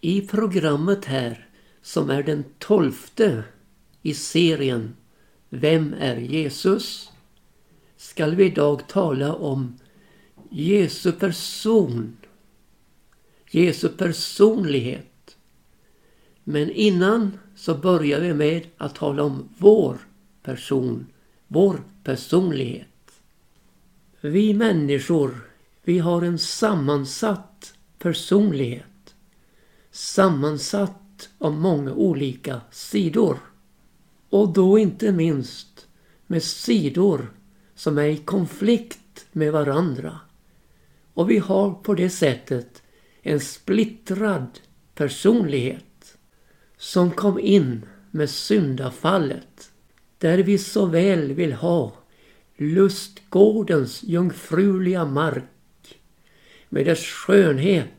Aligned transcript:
I 0.00 0.20
programmet 0.20 1.04
här, 1.04 1.48
som 1.82 2.10
är 2.10 2.22
den 2.22 2.44
tolfte 2.58 3.44
i 4.02 4.14
serien 4.14 4.96
Vem 5.50 5.94
är 5.98 6.16
Jesus? 6.16 7.12
skall 7.98 8.34
vi 8.34 8.44
idag 8.44 8.88
tala 8.88 9.34
om 9.34 9.78
Jesu 10.50 11.12
person, 11.12 12.16
Jesu 13.50 13.88
personlighet. 13.88 15.36
Men 16.44 16.70
innan 16.70 17.38
så 17.56 17.74
börjar 17.74 18.20
vi 18.20 18.34
med 18.34 18.66
att 18.76 18.94
tala 18.94 19.22
om 19.22 19.48
vår 19.58 19.98
person, 20.42 21.06
vår 21.46 21.82
personlighet. 22.04 22.88
Vi 24.20 24.54
människor, 24.54 25.40
vi 25.84 25.98
har 25.98 26.22
en 26.22 26.38
sammansatt 26.38 27.74
personlighet. 27.98 28.87
Sammansatt 29.98 31.28
av 31.38 31.52
många 31.52 31.92
olika 31.92 32.60
sidor. 32.70 33.38
Och 34.30 34.52
då 34.52 34.78
inte 34.78 35.12
minst 35.12 35.86
med 36.26 36.42
sidor 36.42 37.32
som 37.74 37.98
är 37.98 38.06
i 38.06 38.16
konflikt 38.16 39.26
med 39.32 39.52
varandra. 39.52 40.20
Och 41.14 41.30
vi 41.30 41.38
har 41.38 41.74
på 41.74 41.94
det 41.94 42.10
sättet 42.10 42.82
en 43.22 43.40
splittrad 43.40 44.60
personlighet 44.94 46.16
som 46.76 47.10
kom 47.10 47.38
in 47.38 47.86
med 48.10 48.30
syndafallet. 48.30 49.70
Där 50.18 50.38
vi 50.38 50.58
så 50.58 50.86
väl 50.86 51.32
vill 51.32 51.52
ha 51.52 51.92
lustgårdens 52.56 54.02
jungfruliga 54.02 55.04
mark 55.04 56.00
med 56.68 56.86
dess 56.86 57.04
skönhet 57.04 57.97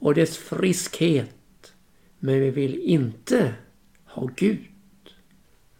och 0.00 0.14
dess 0.14 0.36
friskhet. 0.36 1.72
Men 2.18 2.40
vi 2.40 2.50
vill 2.50 2.78
inte 2.78 3.54
ha 4.04 4.30
Gud. 4.36 4.66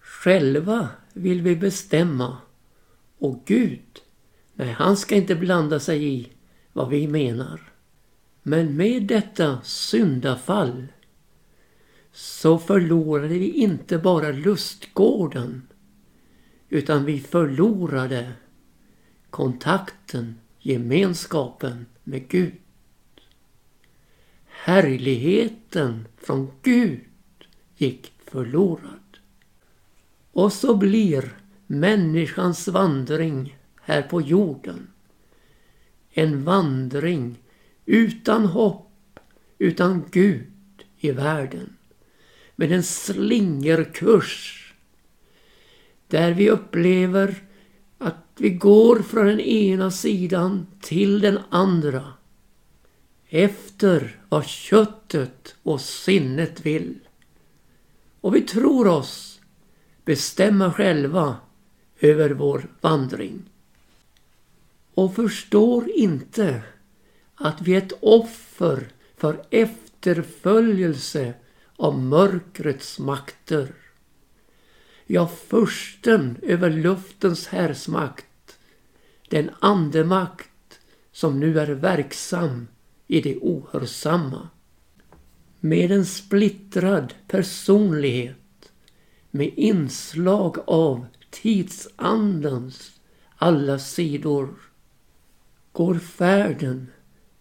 Själva 0.00 0.88
vill 1.12 1.42
vi 1.42 1.56
bestämma 1.56 2.36
och 3.18 3.42
Gud, 3.46 4.00
nej 4.54 4.72
han 4.72 4.96
ska 4.96 5.14
inte 5.14 5.34
blanda 5.34 5.80
sig 5.80 6.04
i 6.14 6.28
vad 6.72 6.88
vi 6.88 7.08
menar. 7.08 7.72
Men 8.42 8.76
med 8.76 9.02
detta 9.02 9.60
syndafall 9.62 10.86
så 12.12 12.58
förlorade 12.58 13.28
vi 13.28 13.50
inte 13.50 13.98
bara 13.98 14.30
lustgården 14.30 15.68
utan 16.68 17.04
vi 17.04 17.20
förlorade 17.20 18.32
kontakten, 19.30 20.41
gemenskapen 20.58 21.86
med 22.04 22.28
Gud. 22.28 22.59
Härligheten 24.62 26.08
från 26.16 26.50
Gud 26.62 27.00
gick 27.77 28.12
förlorad. 28.30 29.19
Och 30.33 30.53
så 30.53 30.77
blir 30.77 31.34
människans 31.66 32.69
vandring 32.69 33.56
här 33.83 34.03
på 34.03 34.20
jorden 34.20 34.86
en 36.11 36.44
vandring 36.44 37.42
utan 37.86 38.47
hopp, 38.47 39.19
utan 39.58 40.05
Gud 40.11 40.84
i 40.98 41.11
världen. 41.11 41.77
Med 42.56 42.72
en 42.72 42.83
slingerkurs 42.83 44.56
där 46.08 46.33
vi 46.33 46.50
upplever 46.50 47.34
att 47.98 48.27
vi 48.36 48.50
går 48.50 49.03
från 49.03 49.27
den 49.27 49.41
ena 49.41 49.91
sidan 49.91 50.66
till 50.81 51.20
den 51.20 51.38
andra 51.50 52.12
efter 53.30 54.20
vad 54.28 54.46
köttet 54.46 55.54
och 55.62 55.80
sinnet 55.80 56.66
vill. 56.66 56.98
Och 58.20 58.36
vi 58.36 58.40
tror 58.40 58.86
oss 58.86 59.40
bestämma 60.04 60.72
själva 60.72 61.36
över 62.00 62.30
vår 62.30 62.68
vandring. 62.80 63.42
Och 64.94 65.14
förstår 65.14 65.90
inte 65.90 66.62
att 67.34 67.62
vi 67.62 67.74
är 67.74 67.78
ett 67.78 67.98
offer 68.00 68.88
för 69.16 69.44
efterföljelse 69.50 71.34
av 71.76 71.98
mörkrets 71.98 72.98
makter. 72.98 73.72
Ja, 75.06 75.30
försten 75.46 76.36
över 76.42 76.70
luftens 76.70 77.46
härsmakt, 77.46 78.58
den 79.28 79.50
andemakt 79.60 80.80
som 81.12 81.40
nu 81.40 81.60
är 81.60 81.66
verksam 81.66 82.66
i 83.10 83.21
det 83.21 83.37
ohörsamma. 83.37 84.48
Med 85.60 85.91
en 85.93 86.06
splittrad 86.06 87.15
personlighet 87.28 88.72
med 89.31 89.53
inslag 89.56 90.59
av 90.66 91.06
tidsandens 91.31 93.00
alla 93.37 93.78
sidor 93.78 94.54
går 95.72 95.94
färden 95.94 96.87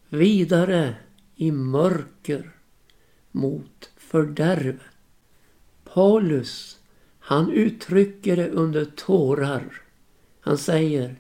vidare 0.10 0.96
i 1.36 1.52
mörker 1.52 2.52
mot 3.32 3.90
fördärv. 3.98 4.80
Paulus, 5.94 6.80
han 7.20 7.52
uttrycker 7.52 8.36
det 8.36 8.50
under 8.50 8.86
tårar. 8.86 9.82
Han 10.42 10.58
säger 10.58 11.16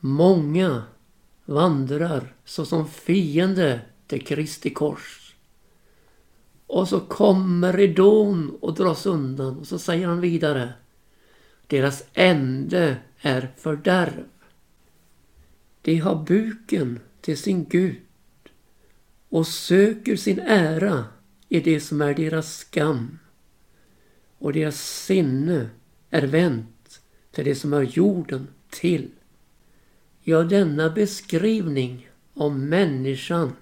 Många 0.00 0.82
vandrar 1.44 2.34
såsom 2.44 2.88
fiende 2.88 3.80
till 4.06 4.26
Kristi 4.26 4.70
kors. 4.70 5.34
Och 6.66 6.88
så 6.88 7.00
kommer 7.00 7.72
ridån 7.72 8.58
och 8.60 8.74
dras 8.74 9.06
undan 9.06 9.58
och 9.58 9.66
så 9.66 9.78
säger 9.78 10.06
han 10.06 10.20
vidare 10.20 10.72
deras 11.66 12.04
ände 12.12 12.96
är 13.20 13.52
fördärv. 13.56 14.24
De 15.82 15.98
har 15.98 16.24
buken 16.24 17.00
till 17.20 17.38
sin 17.38 17.64
Gud 17.64 17.96
och 19.28 19.46
söker 19.46 20.16
sin 20.16 20.38
ära 20.38 21.04
i 21.48 21.60
det 21.60 21.80
som 21.80 22.00
är 22.00 22.14
deras 22.14 22.56
skam. 22.56 23.18
Och 24.38 24.52
deras 24.52 25.04
sinne 25.04 25.70
är 26.10 26.26
vänt 26.26 27.00
till 27.30 27.44
det 27.44 27.54
som 27.54 27.72
är 27.72 27.82
jorden 27.82 28.48
till. 28.70 29.10
Ja, 30.26 30.42
denna 30.42 30.90
beskrivning 30.90 32.08
om 32.34 32.68
människan 32.68 33.52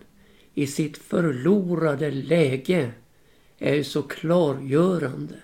i 0.54 0.66
sitt 0.66 0.98
förlorade 0.98 2.10
läge 2.10 2.92
är 3.58 3.74
ju 3.74 3.84
så 3.84 4.02
klargörande. 4.02 5.34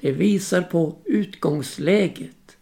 Det 0.00 0.12
visar 0.12 0.62
på 0.62 0.96
utgångsläget. 1.04 2.56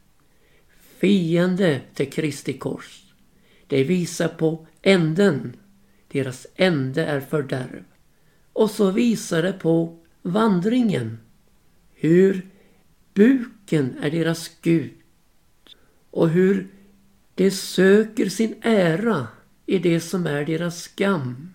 Fiende 0.99 1.81
till 1.95 2.11
Kristi 2.11 2.53
kors. 2.53 3.05
Det 3.67 3.85
visar 3.85 4.29
på 4.29 4.67
änden. 4.83 5.57
Deras 6.09 6.47
ände 6.55 7.05
är 7.05 7.21
fördärv. 7.21 7.85
Och 8.53 8.71
så 8.71 8.91
visar 8.91 9.43
det 9.43 9.53
på 9.53 9.99
vandringen. 10.23 11.19
Hur 11.95 12.47
buken 13.15 13.97
är 14.01 14.11
deras 14.11 14.51
Gud. 14.63 14.91
Och 16.11 16.29
hur 16.29 16.76
de 17.37 17.51
söker 17.51 18.29
sin 18.29 18.55
ära 18.63 19.29
i 19.67 19.79
det 19.79 20.01
som 20.01 20.27
är 20.27 20.45
deras 20.45 20.83
skam. 20.83 21.55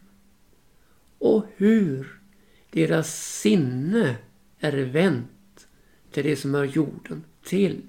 Och 1.18 1.46
hur 1.56 2.20
deras 2.72 3.40
sinne 3.40 4.16
är 4.60 4.78
vänt 4.78 5.68
till 6.12 6.24
det 6.24 6.36
som 6.36 6.54
hör 6.54 6.66
jorden 6.66 7.24
till. 7.44 7.82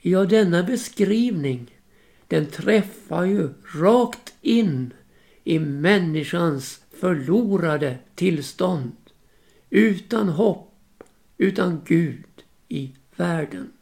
Ja, 0.00 0.24
denna 0.24 0.62
beskrivning 0.62 1.78
den 2.26 2.46
träffar 2.46 3.24
ju 3.24 3.48
rakt 3.74 4.34
in 4.40 4.92
i 5.44 5.58
människans 5.58 6.80
förlorade 7.00 7.98
tillstånd. 8.14 8.92
Utan 9.70 10.28
hopp, 10.28 11.04
utan 11.38 11.80
Gud 11.86 12.24
i 12.68 12.92
världen. 13.16 13.72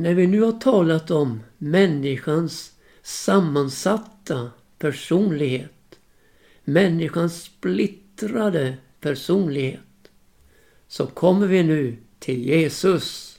När 0.00 0.14
vi 0.14 0.26
nu 0.26 0.40
har 0.40 0.52
talat 0.52 1.10
om 1.10 1.40
människans 1.58 2.72
sammansatta 3.02 4.50
personlighet, 4.78 5.98
människans 6.64 7.42
splittrade 7.42 8.76
personlighet, 9.00 10.10
så 10.88 11.06
kommer 11.06 11.46
vi 11.46 11.62
nu 11.62 11.96
till 12.18 12.46
Jesus. 12.46 13.38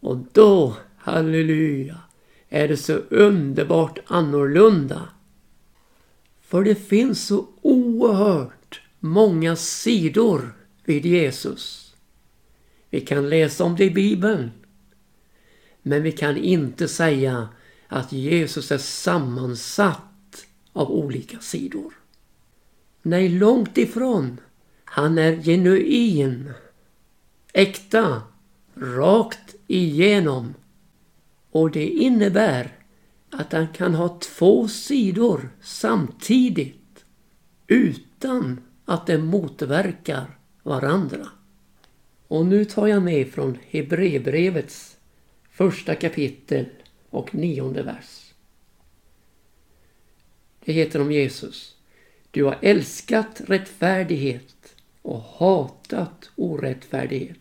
Och 0.00 0.18
då, 0.32 0.76
halleluja, 0.96 1.98
är 2.48 2.68
det 2.68 2.76
så 2.76 2.94
underbart 3.10 3.98
annorlunda. 4.06 5.08
För 6.40 6.64
det 6.64 6.74
finns 6.74 7.26
så 7.26 7.46
oerhört 7.62 8.80
många 9.00 9.56
sidor 9.56 10.56
vid 10.84 11.06
Jesus. 11.06 11.94
Vi 12.90 13.00
kan 13.00 13.28
läsa 13.28 13.64
om 13.64 13.76
det 13.76 13.84
i 13.84 13.90
Bibeln. 13.90 14.50
Men 15.88 16.02
vi 16.02 16.12
kan 16.12 16.36
inte 16.36 16.88
säga 16.88 17.48
att 17.88 18.12
Jesus 18.12 18.72
är 18.72 18.78
sammansatt 18.78 20.46
av 20.72 20.90
olika 20.90 21.38
sidor. 21.38 21.94
Nej, 23.02 23.28
långt 23.28 23.78
ifrån. 23.78 24.40
Han 24.84 25.18
är 25.18 25.42
genuin, 25.42 26.52
äkta, 27.52 28.22
rakt 28.74 29.54
igenom. 29.66 30.54
Och 31.50 31.70
det 31.70 31.86
innebär 31.88 32.78
att 33.30 33.52
han 33.52 33.68
kan 33.68 33.94
ha 33.94 34.18
två 34.18 34.68
sidor 34.68 35.48
samtidigt 35.60 37.04
utan 37.66 38.60
att 38.84 39.06
de 39.06 39.18
motverkar 39.18 40.38
varandra. 40.62 41.28
Och 42.28 42.46
nu 42.46 42.64
tar 42.64 42.86
jag 42.86 43.02
med 43.02 43.28
från 43.28 43.58
Hebreerbrevets 43.70 44.95
första 45.56 45.94
kapitel 45.94 46.66
och 47.10 47.34
nionde 47.34 47.82
vers. 47.82 48.34
Det 50.64 50.72
heter 50.72 51.00
om 51.00 51.12
Jesus. 51.12 51.76
Du 52.30 52.44
har 52.44 52.58
älskat 52.62 53.40
rättfärdighet 53.46 54.76
och 55.02 55.20
hatat 55.20 56.30
orättfärdighet. 56.34 57.38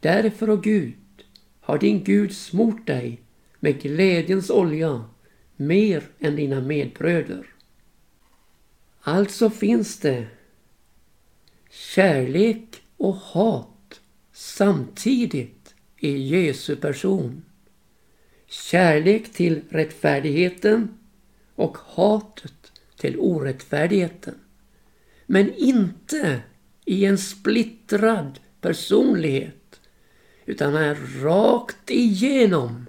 Därför, 0.00 0.50
och 0.50 0.62
Gud, 0.62 1.24
har 1.60 1.78
din 1.78 2.04
Gud 2.04 2.36
smort 2.36 2.86
dig 2.86 3.20
med 3.60 3.82
glädjens 3.82 4.50
olja 4.50 5.04
mer 5.56 6.02
än 6.18 6.36
dina 6.36 6.60
medbröder. 6.60 7.46
Alltså 9.00 9.50
finns 9.50 9.98
det 9.98 10.26
kärlek 11.70 12.82
och 12.96 13.14
hat 13.14 14.00
samtidigt 14.32 15.63
i 16.04 16.18
Jesu 16.18 16.76
person. 16.76 17.44
Kärlek 18.46 19.32
till 19.32 19.60
rättfärdigheten 19.68 20.98
och 21.54 21.78
hatet 21.78 22.72
till 22.96 23.18
orättfärdigheten. 23.18 24.34
Men 25.26 25.54
inte 25.54 26.40
i 26.84 27.04
en 27.04 27.18
splittrad 27.18 28.40
personlighet 28.60 29.80
utan 30.46 30.74
är 30.74 31.22
rakt 31.22 31.90
igenom 31.90 32.86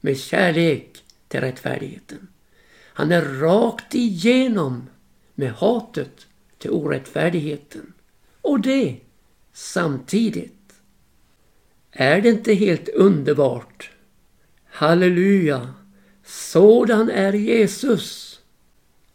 med 0.00 0.18
kärlek 0.18 1.04
till 1.28 1.40
rättfärdigheten. 1.40 2.28
Han 2.84 3.12
är 3.12 3.22
rakt 3.22 3.94
igenom 3.94 4.90
med 5.34 5.52
hatet 5.52 6.26
till 6.58 6.70
orättfärdigheten. 6.70 7.92
Och 8.40 8.60
det 8.60 9.00
samtidigt. 9.52 10.57
Är 11.92 12.20
det 12.20 12.28
inte 12.28 12.54
helt 12.54 12.88
underbart? 12.88 13.90
Halleluja! 14.64 15.74
Sådan 16.24 17.10
är 17.10 17.32
Jesus. 17.32 18.40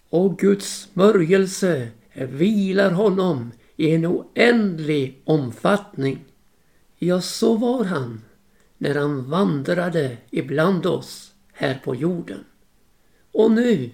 Och 0.10 0.40
Guds 0.40 0.90
smörjelse 0.94 1.90
vilar 2.14 2.92
honom 2.92 3.52
i 3.75 3.92
en 3.92 4.06
oändlig 4.06 5.22
omfattning. 5.25 6.25
Ja, 6.98 7.22
så 7.22 7.58
var 7.58 7.84
han 7.84 8.22
när 8.78 8.96
han 8.96 9.30
vandrade 9.30 10.18
ibland 10.30 10.86
oss 10.86 11.34
här 11.54 11.81
på 11.84 11.96
jorden. 11.96 12.44
Och 13.31 13.52
nu 13.52 13.92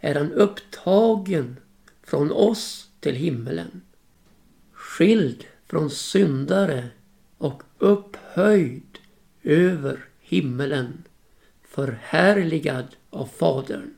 är 0.00 0.14
han 0.14 0.32
upptagen 0.32 1.56
från 2.02 2.32
oss 2.32 2.88
till 3.00 3.14
himmelen. 3.14 3.82
Skild 4.72 5.44
från 5.66 5.90
syndare 5.90 6.88
och 7.38 7.62
upphöjd 7.78 8.98
över 9.42 10.04
himmelen. 10.20 11.04
Förhärligad 11.62 12.96
av 13.10 13.26
Fadern. 13.26 13.94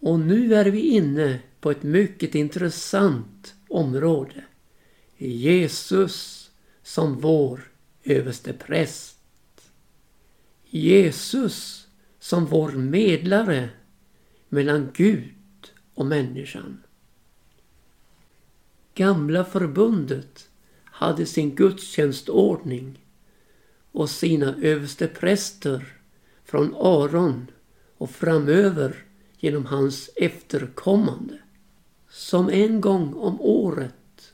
Och 0.00 0.20
nu 0.20 0.54
är 0.54 0.64
vi 0.64 0.80
inne 0.80 1.40
på 1.60 1.70
ett 1.70 1.82
mycket 1.82 2.34
intressant 2.34 3.54
område. 3.68 4.44
Jesus 5.16 6.50
som 6.82 7.20
vår 7.20 7.60
överste 8.04 8.52
präst. 8.52 9.18
Jesus 10.64 11.86
som 12.18 12.46
vår 12.46 12.70
medlare 12.72 13.70
mellan 14.48 14.90
Gud 14.94 15.34
och 15.94 16.06
människan. 16.06 16.82
Gamla 18.94 19.44
förbundet 19.44 20.48
hade 20.84 21.26
sin 21.26 21.54
gudstjänstordning 21.54 23.01
och 23.92 24.10
sina 24.10 24.54
överstepräster 24.62 25.86
från 26.44 26.74
Aron 26.74 27.46
och 27.98 28.10
framöver 28.10 29.04
genom 29.38 29.66
hans 29.66 30.10
efterkommande. 30.16 31.38
Som 32.10 32.50
en 32.50 32.80
gång 32.80 33.14
om 33.14 33.40
året 33.40 34.32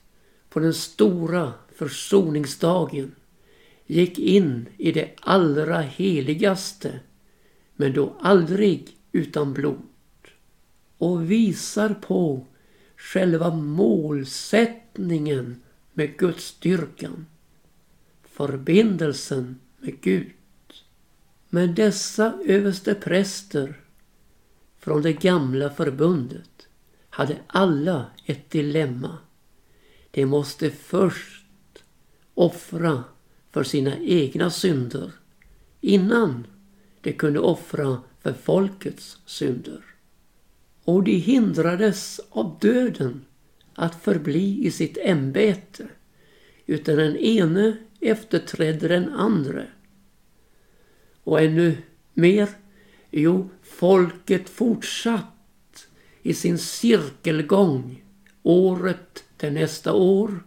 på 0.48 0.60
den 0.60 0.74
stora 0.74 1.52
försoningsdagen 1.74 3.14
gick 3.86 4.18
in 4.18 4.68
i 4.76 4.92
det 4.92 5.10
allra 5.20 5.80
heligaste 5.80 7.00
men 7.76 7.92
då 7.92 8.16
aldrig 8.20 8.96
utan 9.12 9.52
blod 9.52 9.82
och 10.98 11.30
visar 11.30 11.94
på 11.94 12.46
själva 12.96 13.54
målsättningen 13.54 15.62
med 15.92 16.16
Guds 16.16 16.44
styrkan. 16.44 17.26
Förbindelsen 18.38 19.60
med 19.78 20.00
Gud. 20.00 20.32
Men 21.48 21.74
dessa 21.74 22.38
överste 22.44 22.94
präster 22.94 23.80
från 24.78 25.02
det 25.02 25.12
gamla 25.12 25.70
förbundet 25.70 26.68
hade 27.10 27.36
alla 27.46 28.06
ett 28.26 28.50
dilemma. 28.50 29.18
De 30.10 30.26
måste 30.26 30.70
först 30.70 31.46
offra 32.34 33.04
för 33.50 33.64
sina 33.64 33.98
egna 33.98 34.50
synder 34.50 35.12
innan 35.80 36.46
de 37.00 37.12
kunde 37.12 37.38
offra 37.40 38.02
för 38.20 38.32
folkets 38.32 39.18
synder. 39.26 39.84
Och 40.84 41.04
de 41.04 41.16
hindrades 41.16 42.20
av 42.30 42.58
döden 42.60 43.24
att 43.74 44.02
förbli 44.02 44.66
i 44.66 44.70
sitt 44.70 44.98
ämbete 45.02 45.88
utan 46.66 46.96
den 46.96 47.16
ene 47.16 47.76
efterträdde 48.00 48.88
den 48.88 49.12
andre. 49.12 49.66
Och 51.24 51.40
ännu 51.40 51.76
mer, 52.14 52.48
jo, 53.10 53.50
folket 53.62 54.48
fortsatt 54.48 55.88
i 56.22 56.34
sin 56.34 56.58
cirkelgång 56.58 58.04
året 58.42 59.24
till 59.36 59.52
nästa 59.52 59.92
år 59.92 60.42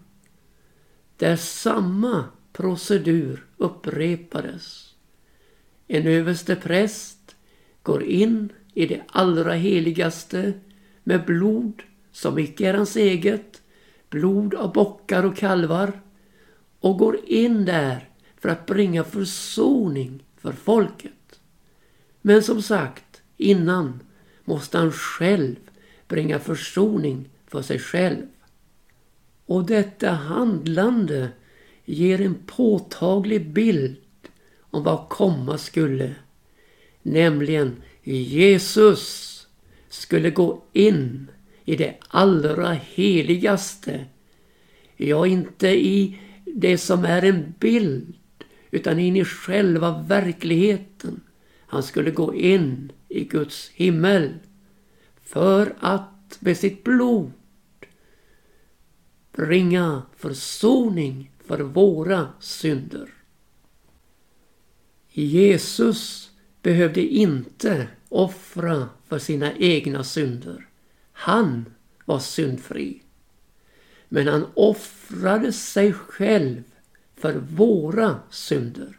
där 1.17 1.35
samma 1.35 2.25
procedur 2.53 3.45
upprepades. 3.57 4.95
En 5.87 6.07
överste 6.07 6.55
präst 6.55 7.35
går 7.83 8.03
in 8.03 8.49
i 8.73 8.85
det 8.85 9.01
allra 9.07 9.53
heligaste 9.53 10.53
med 11.03 11.25
blod 11.25 11.83
som 12.11 12.39
icke 12.39 12.69
är 12.69 12.73
hans 12.73 12.95
eget, 12.95 13.61
blod 14.09 14.55
av 14.55 14.73
bockar 14.73 15.23
och 15.23 15.37
kalvar 15.37 16.01
och 16.81 16.97
går 16.97 17.19
in 17.25 17.65
där 17.65 18.09
för 18.37 18.49
att 18.49 18.65
bringa 18.65 19.03
försoning 19.03 20.23
för 20.37 20.51
folket. 20.51 21.39
Men 22.21 22.43
som 22.43 22.61
sagt, 22.61 23.21
innan 23.37 23.99
måste 24.45 24.77
han 24.77 24.91
själv 24.91 25.55
bringa 26.07 26.39
försoning 26.39 27.29
för 27.47 27.61
sig 27.61 27.79
själv. 27.79 28.27
Och 29.45 29.65
detta 29.65 30.11
handlande 30.11 31.29
ger 31.85 32.21
en 32.21 32.35
påtaglig 32.45 33.49
bild 33.49 33.95
om 34.59 34.83
vad 34.83 35.09
komma 35.09 35.57
skulle. 35.57 36.15
Nämligen 37.01 37.81
Jesus 38.03 39.47
skulle 39.89 40.29
gå 40.29 40.63
in 40.73 41.31
i 41.65 41.75
det 41.75 41.95
allra 42.07 42.71
heligaste. 42.71 44.05
Ja, 44.97 45.27
inte 45.27 45.67
i 45.67 46.19
det 46.55 46.77
som 46.77 47.05
är 47.05 47.23
en 47.23 47.53
bild 47.59 48.13
utan 48.71 48.99
in 48.99 49.15
i 49.15 49.25
själva 49.25 50.01
verkligheten. 50.01 51.21
Han 51.59 51.83
skulle 51.83 52.11
gå 52.11 52.35
in 52.35 52.91
i 53.07 53.23
Guds 53.23 53.69
himmel 53.69 54.33
för 55.23 55.75
att 55.79 56.37
med 56.39 56.57
sitt 56.57 56.83
blod 56.83 57.31
bringa 59.31 60.01
försoning 60.17 61.31
för 61.45 61.59
våra 61.59 62.27
synder. 62.39 63.09
Jesus 65.09 66.31
behövde 66.61 67.01
inte 67.01 67.87
offra 68.09 68.89
för 69.07 69.19
sina 69.19 69.53
egna 69.53 70.03
synder. 70.03 70.67
Han 71.11 71.65
var 72.05 72.19
syndfri. 72.19 73.01
Men 74.13 74.27
han 74.27 74.47
offrade 74.53 75.53
sig 75.53 75.93
själv 75.93 76.63
för 77.15 77.33
våra 77.33 78.19
synder. 78.29 78.97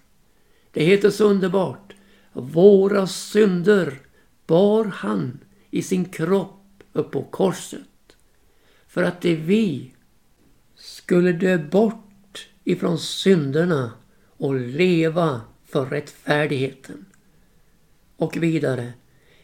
Det 0.70 0.84
heter 0.84 1.10
så 1.10 1.24
underbart. 1.24 1.94
Våra 2.32 3.06
synder 3.06 4.00
bar 4.46 4.84
han 4.84 5.38
i 5.70 5.82
sin 5.82 6.04
kropp 6.04 6.82
upp 6.92 7.10
på 7.10 7.22
korset. 7.22 8.16
för 8.86 9.02
att 9.02 9.20
det 9.20 9.34
vi 9.34 9.94
skulle 10.76 11.32
dö 11.32 11.58
bort 11.58 12.48
ifrån 12.64 12.98
synderna 12.98 13.92
och 14.36 14.54
leva 14.54 15.40
för 15.66 15.86
rättfärdigheten. 15.86 17.04
Och 18.16 18.36
vidare, 18.36 18.92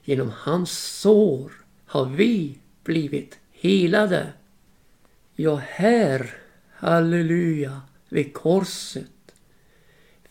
genom 0.04 0.32
hans 0.34 1.00
sår 1.00 1.52
har 1.86 2.04
vi 2.06 2.58
blivit 2.84 3.38
helade. 3.52 4.32
Ja, 5.40 5.56
här, 5.56 6.34
halleluja, 6.70 7.82
vid 8.08 8.34
korset 8.34 9.34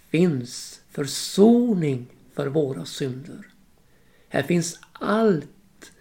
finns 0.09 0.81
försoning 0.89 2.07
för 2.33 2.47
våra 2.47 2.85
synder. 2.85 3.47
Här 4.29 4.43
finns 4.43 4.79
allt 4.91 5.91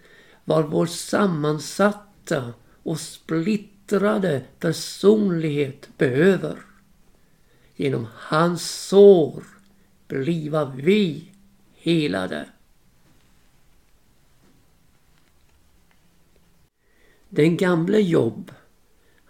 vad 0.45 0.69
vår 0.69 0.85
sammansatta 0.85 2.53
och 2.83 2.99
splittrade 2.99 4.43
personlighet 4.59 5.89
behöver. 5.97 6.57
Genom 7.75 8.07
hans 8.13 8.87
sår 8.87 9.43
bliva 10.07 10.65
vi 10.65 11.31
helade. 11.75 12.49
Den 17.29 17.57
gamle 17.57 17.99
Jobb, 17.99 18.51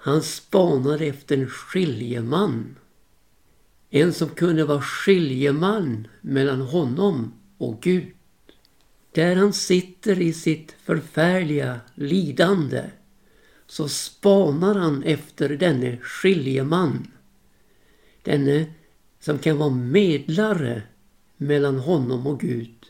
han 0.07 0.21
spanade 0.21 1.05
efter 1.05 1.37
en 1.37 1.47
skiljeman. 1.47 2.75
En 3.89 4.13
som 4.13 4.29
kunde 4.29 4.65
vara 4.65 4.81
skiljeman 4.81 6.07
mellan 6.21 6.61
honom 6.61 7.33
och 7.57 7.81
Gud. 7.81 8.07
Där 9.11 9.35
han 9.35 9.53
sitter 9.53 10.21
i 10.21 10.33
sitt 10.33 10.71
förfärliga 10.71 11.79
lidande 11.95 12.83
så 13.67 13.89
spanar 13.89 14.75
han 14.75 15.03
efter 15.03 15.49
denne 15.49 15.97
skiljeman. 15.97 17.07
Denne 18.21 18.65
som 19.19 19.39
kan 19.39 19.57
vara 19.57 19.69
medlare 19.69 20.83
mellan 21.37 21.79
honom 21.79 22.27
och 22.27 22.39
Gud. 22.39 22.85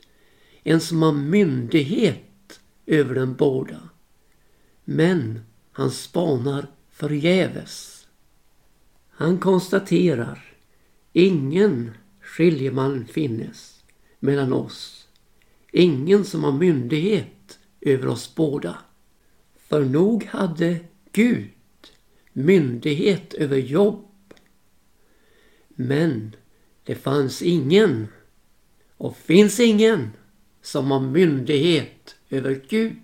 En 0.64 0.80
som 0.80 1.02
har 1.02 1.14
myndighet 1.14 2.60
över 2.86 3.16
dem 3.16 3.34
båda. 3.34 3.90
Men 4.84 5.40
han 5.72 5.92
spanar 5.92 6.68
förgäves. 6.98 8.08
Han 9.10 9.38
konstaterar 9.38 10.56
ingen 11.14 11.92
skiljeman 12.22 13.06
finnes 13.06 13.84
mellan 14.20 14.54
oss. 14.54 15.08
Ingen 15.72 16.26
som 16.26 16.44
har 16.44 16.52
myndighet 16.52 17.60
över 17.82 18.08
oss 18.08 18.36
båda. 18.36 18.78
För 19.58 19.86
nog 19.86 20.24
hade 20.26 20.80
Gud 21.12 21.50
myndighet 22.34 23.34
över 23.34 23.58
Jobb. 23.58 24.34
Men 25.68 26.36
det 26.84 26.96
fanns 26.96 27.42
ingen 27.42 28.08
och 28.98 29.18
finns 29.18 29.60
ingen 29.60 30.12
som 30.62 30.92
har 30.92 31.00
myndighet 31.00 32.16
över 32.30 32.62
Gud. 32.70 32.96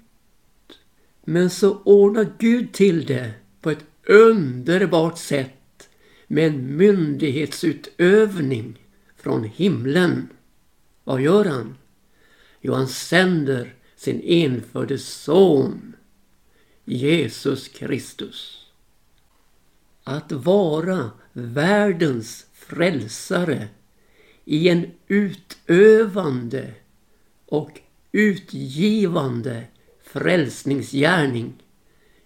Men 1.23 1.49
så 1.49 1.81
ordnar 1.81 2.33
Gud 2.39 2.73
till 2.73 3.05
det 3.05 3.33
på 3.63 3.71
ett 3.71 3.85
underbart 4.07 5.17
sätt 5.17 5.89
med 6.27 6.47
en 6.47 6.77
myndighetsutövning 6.77 8.79
från 9.17 9.43
himlen. 9.43 10.29
Vad 11.03 11.21
gör 11.21 11.45
han? 11.45 11.77
Jo, 12.61 12.73
han 12.73 12.87
sänder 12.87 13.75
sin 13.95 14.21
enfödde 14.23 14.97
son 14.97 15.95
Jesus 16.85 17.67
Kristus. 17.67 18.67
Att 20.03 20.31
vara 20.31 21.11
världens 21.33 22.45
frälsare 22.53 23.67
i 24.45 24.69
en 24.69 24.91
utövande 25.07 26.73
och 27.45 27.79
utgivande 28.11 29.63
frälsningsgärning 30.03 31.62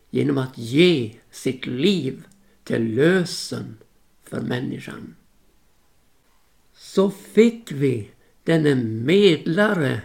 genom 0.10 0.38
att 0.38 0.58
ge 0.58 1.14
sitt 1.32 1.66
liv 1.66 2.24
till 2.64 2.96
lösen 2.96 3.78
för 4.24 4.42
människan. 4.42 5.16
Så 6.74 7.12
fick 7.12 7.72
vi 7.72 8.12
denne 8.44 8.76
medlare 8.76 10.02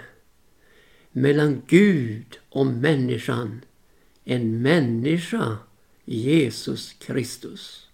mellan 1.12 1.62
Gud 1.66 2.38
och 2.48 2.66
människan, 2.66 3.60
en 4.24 4.62
människa, 4.62 5.58
Jesus 6.04 6.92
Kristus. 6.92 7.88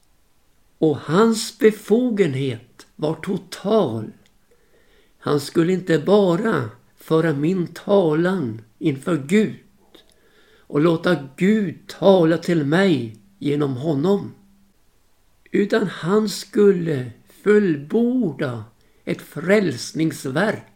Och 0.79 0.97
hans 0.97 1.59
befogenhet 1.59 2.87
var 2.97 3.15
total. 3.15 4.11
Han 5.19 5.41
skulle 5.41 5.73
inte 5.73 5.99
bara 5.99 6.71
föra 6.97 7.33
min 7.33 7.67
talan 7.67 8.62
inför 8.79 9.17
Gud 9.17 9.55
och 10.69 10.81
låta 10.81 11.29
Gud 11.37 11.87
tala 11.87 12.39
till 12.39 12.65
mig 12.65 13.17
genom 13.39 13.77
honom. 13.77 14.35
Utan 15.51 15.87
han 15.87 16.29
skulle 16.29 17.11
fullborda 17.43 18.65
ett 19.05 19.23
frälsningsverk. 19.23 20.67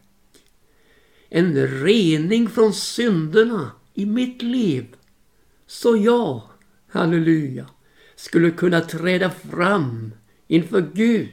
En 1.29 1.67
rening 1.67 2.49
från 2.49 2.73
synderna 2.73 3.71
i 3.93 4.05
mitt 4.05 4.41
liv. 4.41 4.95
Så 5.67 5.97
jag, 5.97 6.41
halleluja, 6.89 7.69
skulle 8.15 8.51
kunna 8.51 8.81
träda 8.81 9.29
fram 9.29 10.13
inför 10.47 10.91
Gud 10.93 11.29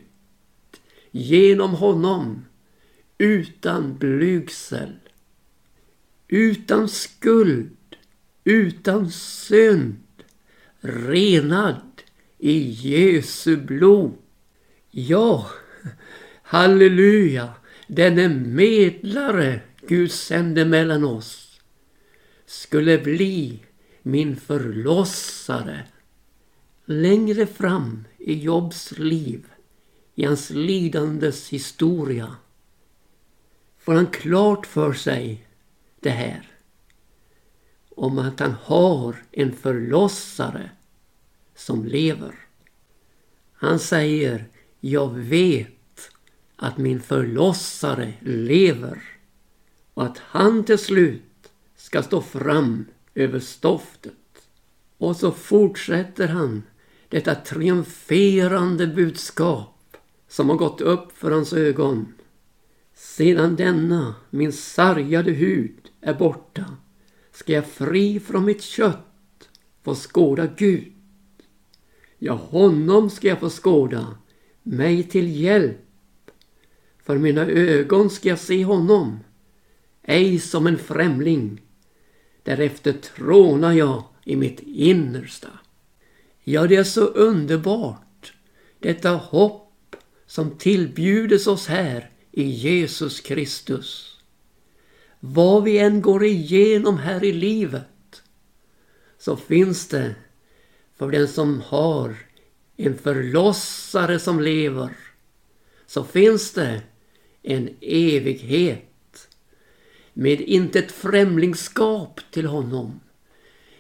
genom 1.10 1.70
honom 1.70 2.44
utan 3.18 3.98
blygsel, 3.98 4.96
utan 6.28 6.88
skuld, 6.88 7.76
utan 8.44 9.10
synd, 9.10 10.02
renad 10.80 12.02
i 12.38 12.58
Jesu 12.70 13.56
blod. 13.56 14.12
Ja, 14.90 15.50
halleluja, 16.42 17.54
denne 17.86 18.28
medlare 18.28 19.60
Gud 19.86 20.12
sände 20.12 20.64
mellan 20.64 21.04
oss 21.04 21.50
skulle 22.50 22.98
bli 22.98 23.60
min 24.02 24.36
förlossare. 24.36 25.84
Längre 26.84 27.46
fram 27.46 28.04
i 28.18 28.34
Jobs 28.34 28.98
liv, 28.98 29.46
i 30.14 30.24
hans 30.24 30.50
lidandes 30.50 31.48
historia, 31.48 32.36
får 33.78 33.94
han 33.94 34.06
klart 34.06 34.66
för 34.66 34.92
sig 34.92 35.46
det 36.00 36.10
här. 36.10 36.49
Om 38.00 38.18
att 38.18 38.40
han 38.40 38.54
har 38.62 39.16
en 39.30 39.52
förlossare 39.52 40.70
som 41.54 41.84
lever. 41.84 42.34
Han 43.52 43.78
säger, 43.78 44.44
jag 44.80 45.14
vet 45.14 46.10
att 46.56 46.78
min 46.78 47.00
förlossare 47.00 48.12
lever 48.20 49.02
och 49.94 50.04
att 50.04 50.18
han 50.18 50.64
till 50.64 50.78
slut 50.78 51.52
ska 51.76 52.02
stå 52.02 52.20
fram 52.20 52.84
över 53.14 53.40
stoftet. 53.40 54.48
Och 54.98 55.16
så 55.16 55.32
fortsätter 55.32 56.28
han 56.28 56.62
detta 57.08 57.34
triumferande 57.34 58.86
budskap 58.86 59.96
som 60.28 60.48
har 60.48 60.56
gått 60.56 60.80
upp 60.80 61.18
för 61.18 61.30
hans 61.30 61.52
ögon. 61.52 62.14
Sedan 62.94 63.56
denna 63.56 64.14
min 64.30 64.52
sargade 64.52 65.30
hud 65.30 65.90
är 66.00 66.14
borta 66.14 66.64
ska 67.40 67.52
jag 67.52 67.66
fri 67.66 68.20
från 68.20 68.44
mitt 68.44 68.62
kött 68.62 69.48
få 69.82 69.94
skåda 69.94 70.46
Gud. 70.56 70.92
Ja, 72.18 72.32
honom 72.32 73.10
ska 73.10 73.28
jag 73.28 73.40
få 73.40 73.50
skåda, 73.50 74.18
mig 74.62 75.02
till 75.02 75.40
hjälp. 75.40 75.76
För 77.02 77.18
mina 77.18 77.46
ögon 77.46 78.10
ska 78.10 78.28
jag 78.28 78.38
se 78.38 78.64
honom, 78.64 79.20
ej 80.02 80.38
som 80.38 80.66
en 80.66 80.78
främling. 80.78 81.60
Därefter 82.42 82.92
trånar 82.92 83.72
jag 83.72 84.04
i 84.24 84.36
mitt 84.36 84.60
innersta. 84.60 85.48
Ja, 86.44 86.66
det 86.66 86.76
är 86.76 86.84
så 86.84 87.04
underbart, 87.04 88.32
detta 88.78 89.10
hopp 89.10 89.96
som 90.26 90.58
tillbjudes 90.58 91.46
oss 91.46 91.66
här 91.66 92.10
i 92.32 92.42
Jesus 92.42 93.20
Kristus. 93.20 94.09
Vad 95.20 95.64
vi 95.64 95.78
än 95.78 96.02
går 96.02 96.24
igenom 96.24 96.98
här 96.98 97.24
i 97.24 97.32
livet 97.32 98.22
så 99.18 99.36
finns 99.36 99.88
det 99.88 100.14
för 100.96 101.10
den 101.10 101.28
som 101.28 101.60
har 101.60 102.16
en 102.76 102.98
förlossare 102.98 104.18
som 104.18 104.40
lever 104.40 104.96
så 105.86 106.04
finns 106.04 106.52
det 106.52 106.82
en 107.42 107.68
evighet 107.80 109.28
med 110.12 110.40
inte 110.40 110.78
ett 110.78 110.92
främlingskap 110.92 112.20
till 112.30 112.46
honom 112.46 113.00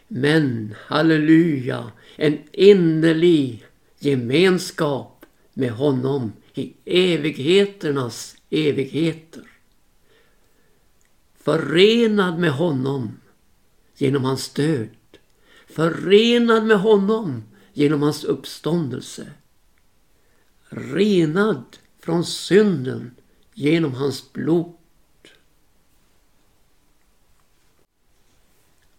Men, 0.08 0.74
halleluja, 0.86 1.92
en 2.16 2.38
innerlig 2.52 3.64
gemenskap 3.98 5.26
med 5.54 5.70
honom 5.70 6.32
i 6.54 6.72
evigheternas 6.84 8.36
evigheter. 8.50 9.49
Förenad 11.40 12.38
med 12.38 12.52
honom 12.52 13.20
genom 13.96 14.24
hans 14.24 14.48
död. 14.48 14.88
Förenad 15.66 16.66
med 16.66 16.80
honom 16.80 17.42
genom 17.72 18.02
hans 18.02 18.24
uppståndelse. 18.24 19.32
Renad 20.68 21.78
från 22.00 22.24
synden 22.24 23.14
genom 23.54 23.94
hans 23.94 24.32
blod. 24.32 24.74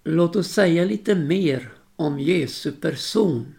Låt 0.04 0.36
oss 0.36 0.48
säga 0.48 0.86
lite 0.86 1.16
mer 1.16 1.74
om 1.96 2.20
Jesu 2.20 2.72
person. 2.72 3.56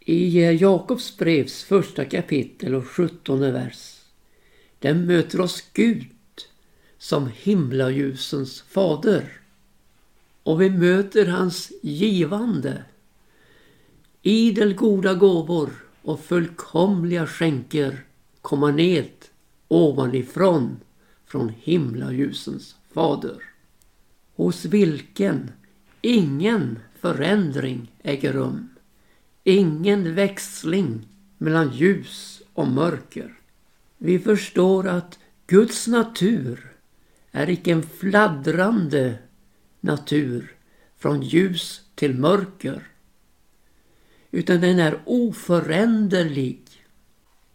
I 0.00 0.38
Jakobs 0.52 1.16
brevs 1.16 1.64
första 1.64 2.04
kapitel 2.04 2.74
och 2.74 2.86
sjuttonde 2.86 3.50
vers. 3.50 4.00
Där 4.78 4.94
möter 4.94 5.40
oss 5.40 5.64
Gud 5.72 6.11
som 7.02 7.30
himlaljusens 7.34 8.62
fader. 8.62 9.32
Och 10.42 10.60
vi 10.60 10.70
möter 10.70 11.26
hans 11.26 11.72
givande. 11.82 12.84
Idel 14.22 14.74
goda 14.74 15.14
gåvor 15.14 15.70
och 16.02 16.20
fullkomliga 16.20 17.26
skänker 17.26 18.04
komma 18.40 18.70
ned 18.70 19.10
ovanifrån 19.68 20.76
från 21.26 21.48
himlaljusens 21.48 22.76
fader. 22.94 23.42
Hos 24.36 24.64
vilken 24.64 25.50
ingen 26.00 26.78
förändring 27.00 27.92
äger 28.02 28.32
rum. 28.32 28.68
Ingen 29.44 30.14
växling 30.14 31.08
mellan 31.38 31.72
ljus 31.72 32.42
och 32.54 32.68
mörker. 32.68 33.34
Vi 33.98 34.18
förstår 34.18 34.88
att 34.88 35.18
Guds 35.46 35.86
natur 35.86 36.71
är 37.32 37.50
icke 37.50 37.72
en 37.72 37.82
fladdrande 37.82 39.18
natur 39.80 40.56
från 40.96 41.22
ljus 41.22 41.80
till 41.94 42.14
mörker. 42.14 42.82
Utan 44.30 44.60
den 44.60 44.78
är 44.78 45.00
oföränderlig. 45.04 46.62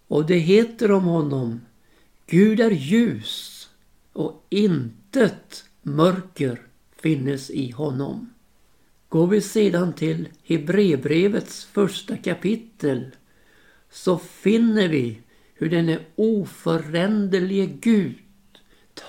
Och 0.07 0.25
det 0.25 0.37
heter 0.37 0.91
om 0.91 1.03
honom 1.03 1.61
Gud 2.25 2.59
är 2.59 2.71
ljus 2.71 3.69
och 4.13 4.45
intet 4.49 5.65
mörker 5.81 6.61
finnes 7.01 7.49
i 7.49 7.71
honom. 7.71 8.33
Går 9.09 9.27
vi 9.27 9.41
sedan 9.41 9.93
till 9.93 10.27
Hebreerbrevets 10.43 11.65
första 11.65 12.17
kapitel 12.17 13.11
så 13.91 14.17
finner 14.17 14.87
vi 14.87 15.21
hur 15.53 15.69
den 15.69 15.89
är 15.89 15.99
oföränderlige 16.15 17.65
Gud 17.65 18.15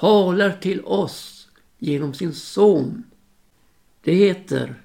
talar 0.00 0.52
till 0.52 0.84
oss 0.84 1.48
genom 1.78 2.14
sin 2.14 2.34
son. 2.34 3.04
Det 4.00 4.14
heter 4.14 4.82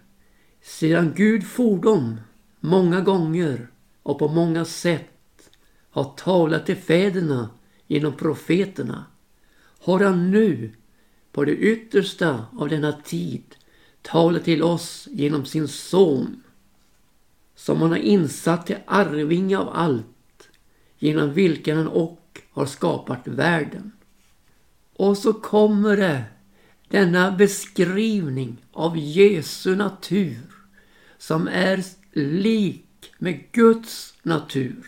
Sedan 0.62 1.14
Gud 1.16 1.48
fordom 1.48 2.20
många 2.60 3.02
gånger 3.02 3.68
och 4.04 4.20
på 4.20 4.28
många 4.28 4.66
sätt 4.66 5.50
har 5.90 6.04
talat 6.04 6.66
till 6.66 6.76
fäderna 6.76 7.50
genom 7.88 8.14
profeterna 8.14 9.06
har 9.80 10.00
han 10.00 10.32
nu 10.32 10.72
på 11.32 11.46
det 11.46 11.56
yttersta 11.56 12.46
av 12.60 12.70
denna 12.70 12.92
tid 12.92 13.44
talat 14.02 14.44
till 14.44 14.64
oss 14.64 15.08
genom 15.12 15.46
sin 15.46 15.68
son 15.68 16.44
som 17.56 17.82
han 17.82 17.92
har 17.92 17.98
insatt 17.98 18.68
till 18.68 18.78
arvinge 18.86 19.58
av 19.58 19.70
allt 19.70 20.50
genom 20.98 21.34
vilken 21.34 21.78
han 21.78 21.88
och 21.88 22.42
har 22.52 22.66
skapat 22.66 23.28
världen. 23.28 23.92
Och 25.04 25.18
så 25.18 25.34
kommer 25.34 25.98
det 25.98 26.24
denna 26.88 27.32
beskrivning 27.32 28.66
av 28.72 28.98
Jesu 28.98 29.76
natur 29.76 30.40
som 31.18 31.48
är 31.48 31.84
lik 32.14 33.14
med 33.18 33.52
Guds 33.52 34.14
natur. 34.22 34.86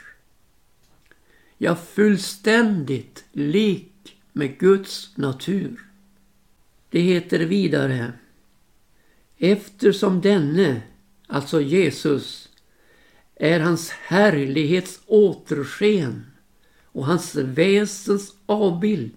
Ja, 1.57 1.75
fullständigt 1.75 3.25
lik 3.31 4.17
med 4.31 4.57
Guds 4.57 5.17
natur. 5.17 5.79
Det 6.89 6.99
heter 6.99 7.39
vidare 7.39 8.13
Eftersom 9.37 10.21
denne, 10.21 10.81
alltså 11.27 11.61
Jesus, 11.61 12.49
är 13.35 13.59
hans 13.59 13.89
härlighets 13.89 14.99
återsken 15.05 16.25
och 16.83 17.05
hans 17.05 17.35
väsens 17.35 18.35
avbild 18.45 19.11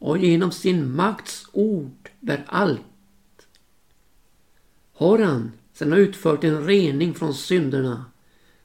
och 0.00 0.18
genom 0.18 0.52
sin 0.52 0.96
makts 0.96 1.46
ord 1.52 2.10
bär 2.20 2.44
allt. 2.46 2.80
Har 4.92 5.18
han, 5.18 5.52
sedan 5.72 5.92
utfört 5.92 6.44
en 6.44 6.66
rening 6.66 7.14
från 7.14 7.34
synderna, 7.34 8.04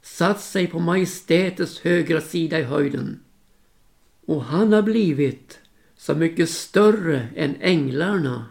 satt 0.02 0.42
sig 0.42 0.68
på 0.68 0.80
majestätets 0.80 1.80
högra 1.80 2.22
sida 2.22 2.60
i 2.60 2.64
höjden. 2.64 3.20
Och 4.26 4.44
han 4.44 4.74
har 4.74 4.82
blivit 4.82 5.60
så 5.98 6.16
mycket 6.16 6.50
större 6.50 7.28
än 7.36 7.56
änglarna 7.62 8.46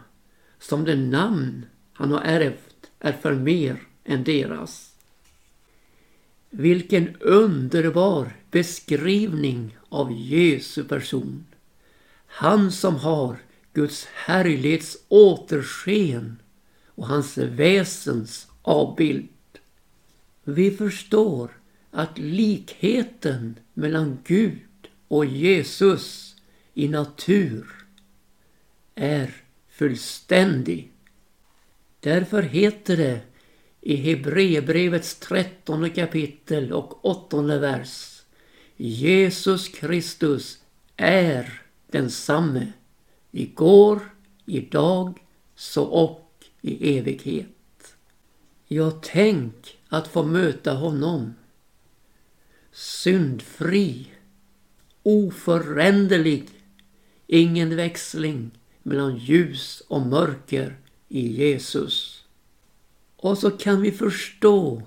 som 0.59 0.83
det 0.83 0.95
namn 0.95 1.65
han 1.93 2.11
har 2.11 2.21
ärvt 2.21 2.91
är 2.99 3.11
för 3.11 3.33
mer 3.33 3.79
än 4.03 4.23
deras. 4.23 4.91
Vilken 6.49 7.15
underbar 7.15 8.35
beskrivning 8.51 9.77
av 9.89 10.11
Jesu 10.11 10.83
person. 10.83 11.45
Han 12.37 12.71
som 12.71 12.95
har 12.95 13.37
Guds 13.73 14.05
härlighets 14.05 14.97
återsken 15.07 16.41
och 16.87 17.07
hans 17.07 17.37
väsens 17.37 18.47
avbild. 18.61 19.29
Vi 20.43 20.71
förstår 20.71 21.51
att 21.91 22.17
likheten 22.17 23.59
mellan 23.73 24.17
Gud 24.23 24.87
och 25.07 25.25
Jesus 25.25 26.35
i 26.73 26.87
natur 26.87 27.65
är 28.95 29.33
fullständig. 29.69 30.91
Därför 31.99 32.41
heter 32.41 32.97
det 32.97 33.21
i 33.81 33.95
Hebreerbrevets 33.95 35.15
trettonde 35.15 35.89
kapitel 35.89 36.73
och 36.73 37.05
åttonde 37.05 37.59
vers 37.59 38.21
Jesus 38.77 39.67
Kristus 39.67 40.59
är 40.97 41.64
densamme 41.87 42.73
igår, 43.31 43.99
idag, 44.45 45.19
så 45.55 45.83
och 45.83 46.45
i 46.61 46.97
evighet. 46.97 47.95
Ja, 48.67 48.91
tänk 49.01 49.77
att 49.87 50.07
få 50.07 50.23
möta 50.23 50.73
honom. 50.73 51.33
Syndfri, 52.71 54.11
oföränderlig, 55.03 56.49
ingen 57.27 57.75
växling 57.75 58.51
mellan 58.83 59.17
ljus 59.17 59.83
och 59.87 60.01
mörker 60.01 60.77
i 61.07 61.27
Jesus. 61.27 62.25
Och 63.17 63.37
så 63.37 63.51
kan 63.51 63.81
vi 63.81 63.91
förstå 63.91 64.81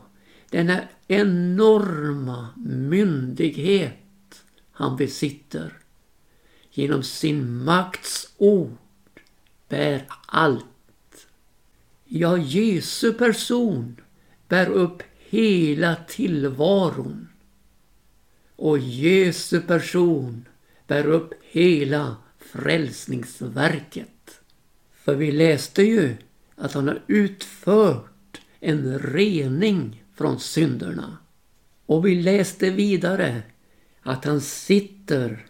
denna 0.50 0.80
enorma 1.06 2.48
myndighet 2.66 4.44
han 4.70 4.96
besitter. 4.96 5.72
Genom 6.78 7.02
sin 7.02 7.64
makts 7.64 8.32
ord 8.36 9.20
bär 9.68 10.06
allt. 10.26 11.26
Ja, 12.04 12.36
Jesu 12.36 13.12
person 13.12 13.96
bär 14.48 14.70
upp 14.70 15.02
hela 15.18 15.96
tillvaron. 15.96 17.28
Och 18.56 18.78
Jesu 18.78 19.60
person 19.60 20.44
bär 20.86 21.06
upp 21.06 21.32
hela 21.42 22.16
frälsningsverket. 22.38 24.40
För 24.92 25.14
vi 25.14 25.32
läste 25.32 25.82
ju 25.82 26.16
att 26.56 26.72
han 26.72 26.88
har 26.88 27.02
utfört 27.06 28.40
en 28.60 28.98
rening 28.98 30.04
från 30.14 30.40
synderna. 30.40 31.18
Och 31.86 32.06
vi 32.06 32.22
läste 32.22 32.70
vidare 32.70 33.42
att 34.02 34.24
han 34.24 34.40
sitter 34.40 35.47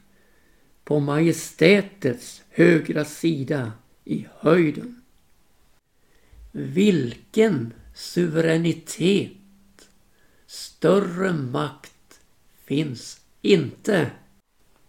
på 0.88 1.00
majestätets 1.00 2.42
högra 2.50 3.04
sida 3.04 3.72
i 4.04 4.26
höjden. 4.38 5.02
Vilken 6.52 7.72
suveränitet! 7.94 9.32
Större 10.46 11.32
makt 11.32 12.20
finns 12.64 13.20
inte. 13.42 14.10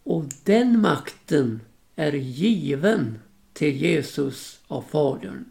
Och 0.03 0.25
den 0.43 0.81
makten 0.81 1.61
är 1.95 2.11
given 2.13 3.19
till 3.53 3.75
Jesus 3.75 4.59
av 4.67 4.81
Fadern. 4.81 5.45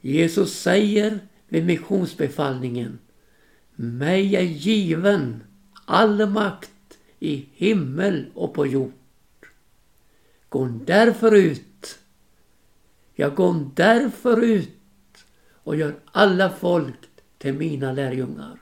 Jesus 0.00 0.60
säger 0.60 1.18
vid 1.48 1.66
missionsbefallningen 1.66 2.98
Mig 3.74 4.36
är 4.36 4.42
given 4.42 5.42
all 5.84 6.26
makt 6.26 6.98
i 7.18 7.46
himmel 7.54 8.26
och 8.34 8.54
på 8.54 8.66
jord. 8.66 8.92
Gå 10.48 10.66
därför 10.66 11.34
ut. 11.34 11.98
Jag 13.14 13.34
går 13.34 13.70
därför 13.74 14.42
ut 14.44 14.70
och 15.52 15.76
gör 15.76 15.94
alla 16.12 16.50
folk 16.50 16.94
till 17.38 17.54
mina 17.54 17.92
lärjungar. 17.92 18.58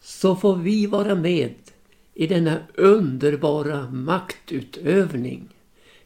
Så 0.00 0.36
får 0.36 0.56
vi 0.56 0.86
vara 0.86 1.14
med 1.14 1.54
i 2.14 2.26
denna 2.26 2.58
underbara 2.74 3.90
maktutövning 3.90 5.48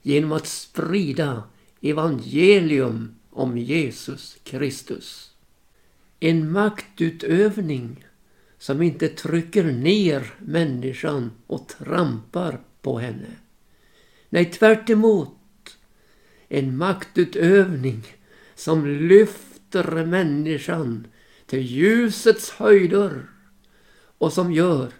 genom 0.02 0.32
att 0.32 0.46
sprida 0.46 1.42
evangelium 1.80 3.14
om 3.30 3.58
Jesus 3.58 4.36
Kristus. 4.42 5.30
En 6.20 6.50
maktutövning 6.52 8.04
som 8.58 8.82
inte 8.82 9.08
trycker 9.08 9.64
ner 9.64 10.34
människan 10.38 11.32
och 11.46 11.68
trampar 11.68 12.60
på 12.86 12.98
henne. 12.98 13.26
Nej, 14.28 14.44
tvärt 14.44 14.90
emot. 14.90 15.78
En 16.48 16.76
maktutövning 16.76 18.02
som 18.54 18.86
lyfter 18.86 20.06
människan 20.06 21.06
till 21.46 21.62
ljusets 21.62 22.50
höjder 22.50 23.26
och 24.18 24.32
som 24.32 24.52
gör 24.52 24.92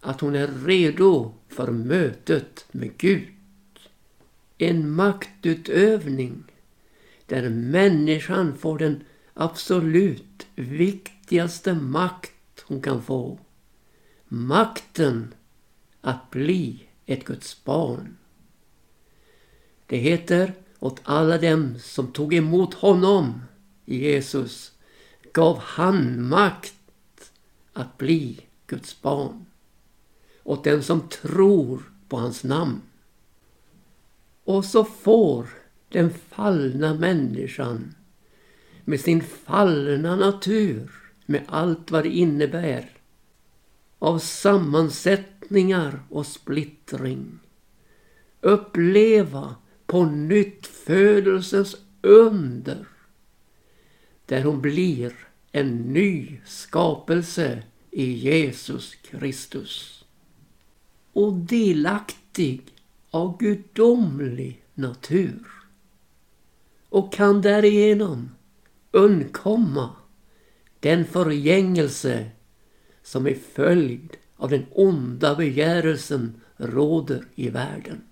att 0.00 0.20
hon 0.20 0.34
är 0.34 0.48
redo 0.66 1.34
för 1.48 1.70
mötet 1.70 2.66
med 2.70 2.96
Gud. 2.98 3.28
En 4.58 4.90
maktutövning 4.90 6.44
där 7.26 7.48
människan 7.48 8.58
får 8.58 8.78
den 8.78 9.04
absolut 9.34 10.46
viktigaste 10.54 11.74
makt 11.74 12.64
hon 12.66 12.80
kan 12.82 13.02
få. 13.02 13.38
Makten 14.28 15.34
att 16.00 16.30
bli 16.30 16.88
ett 17.06 17.24
Guds 17.24 17.64
barn. 17.64 18.16
Det 19.86 19.96
heter 19.96 20.52
åt 20.78 21.00
alla 21.04 21.38
dem 21.38 21.78
som 21.78 22.12
tog 22.12 22.34
emot 22.34 22.74
honom, 22.74 23.42
Jesus, 23.84 24.72
gav 25.32 25.58
han 25.58 26.28
makt 26.28 26.74
att 27.72 27.98
bli 27.98 28.40
Guds 28.66 29.02
barn. 29.02 29.46
Åt 30.42 30.64
den 30.64 30.82
som 30.82 31.08
tror 31.08 31.82
på 32.08 32.16
hans 32.16 32.44
namn. 32.44 32.82
Och 34.44 34.64
så 34.64 34.84
får 34.84 35.48
den 35.88 36.10
fallna 36.10 36.94
människan 36.94 37.94
med 38.84 39.00
sin 39.00 39.22
fallna 39.22 40.16
natur 40.16 40.90
med 41.26 41.44
allt 41.46 41.90
vad 41.90 42.04
det 42.04 42.10
innebär 42.10 42.90
av 44.04 44.18
sammansättningar 44.18 46.02
och 46.10 46.26
splittring. 46.26 47.38
Uppleva 48.40 49.54
på 49.86 50.04
nytt 50.04 50.66
födelsens 50.66 51.76
under 52.02 52.86
där 54.26 54.42
hon 54.42 54.60
blir 54.60 55.12
en 55.52 55.76
ny 55.76 56.40
skapelse 56.46 57.62
i 57.90 58.12
Jesus 58.12 58.94
Kristus. 58.94 60.04
Och 61.12 61.32
delaktig 61.32 62.62
av 63.10 63.38
gudomlig 63.38 64.64
natur. 64.74 65.46
Och 66.88 67.12
kan 67.12 67.42
därigenom 67.42 68.30
undkomma 68.90 69.90
den 70.80 71.04
förgängelse 71.04 72.30
som 73.04 73.26
är 73.26 73.34
följd 73.34 74.16
av 74.36 74.50
den 74.50 74.66
onda 74.70 75.34
begärelsen 75.34 76.40
råder 76.56 77.26
i 77.34 77.50
världen. 77.50 78.02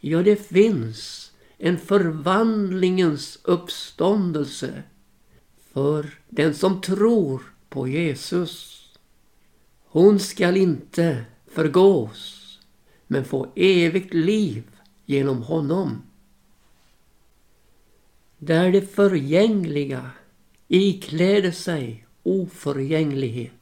Ja, 0.00 0.22
det 0.22 0.36
finns 0.36 1.32
en 1.58 1.78
förvandlingens 1.78 3.38
uppståndelse 3.42 4.82
för 5.72 6.18
den 6.28 6.54
som 6.54 6.80
tror 6.80 7.42
på 7.68 7.88
Jesus. 7.88 8.76
Hon 9.84 10.20
skall 10.20 10.56
inte 10.56 11.24
förgås 11.46 12.36
men 13.06 13.24
få 13.24 13.52
evigt 13.54 14.14
liv 14.14 14.62
genom 15.06 15.42
honom. 15.42 16.02
Där 18.38 18.72
det 18.72 18.94
förgängliga 18.94 20.10
ikläder 20.68 21.50
sig 21.50 22.06
oförgänglighet 22.22 23.59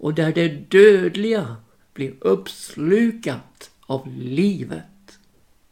och 0.00 0.14
där 0.14 0.32
det 0.32 0.48
dödliga 0.48 1.56
blir 1.92 2.14
uppslukat 2.20 3.70
av 3.80 4.08
livet. 4.16 5.18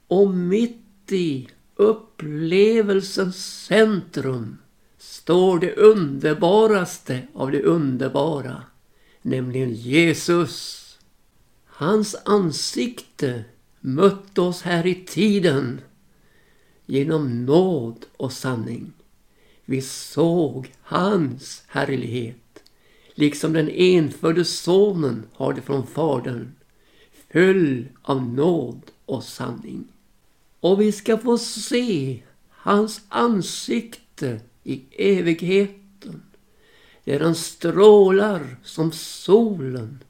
Och 0.07 0.31
mitt 0.31 1.13
i 1.13 1.49
upplevelsens 1.77 3.65
centrum 3.65 4.59
står 4.99 5.59
det 5.59 5.77
underbaraste 5.77 7.23
av 7.35 7.51
det 7.51 7.63
underbara, 7.63 8.63
nämligen 9.23 9.75
Jesus. 9.75 10.85
Hans 11.67 12.17
ansikte 12.25 13.45
mötte 13.81 14.41
oss 14.41 14.63
här 14.63 14.87
i 14.87 14.95
tiden 14.95 15.81
genom 16.87 17.45
nåd 17.45 18.07
och 18.17 18.33
sanning. 18.33 18.93
Vi 19.65 19.83
såg 19.83 20.73
hans 20.83 21.63
härlighet, 21.67 22.48
liksom 23.19 23.53
den 23.53 23.69
enfödde 23.69 24.45
sonen 24.45 25.27
har 25.33 25.53
det 25.53 25.63
från 25.63 25.87
Fadern, 25.87 26.53
full 27.33 27.89
av 28.03 28.23
nåd 28.23 28.83
och 29.05 29.25
sanning. 29.25 29.85
Och 30.61 30.81
vi 30.81 30.93
ska 30.93 31.19
få 31.19 31.39
se 31.39 32.23
hans 32.51 33.01
ansikte 33.09 34.41
i 34.65 34.83
evigheten, 34.91 36.23
där 37.05 37.21
han 37.21 37.35
strålar 37.35 38.57
som 38.63 38.93
solen 38.93 40.05